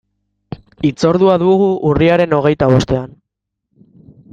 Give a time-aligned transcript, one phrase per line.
[0.87, 3.17] Hitzordua dugu urriaren hogeita bostean.